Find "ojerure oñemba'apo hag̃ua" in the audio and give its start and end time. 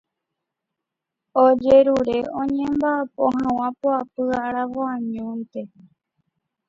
1.45-3.67